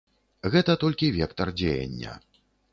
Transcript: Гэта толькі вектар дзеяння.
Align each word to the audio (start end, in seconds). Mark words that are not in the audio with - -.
Гэта 0.55 0.75
толькі 0.85 1.11
вектар 1.19 1.53
дзеяння. 1.61 2.19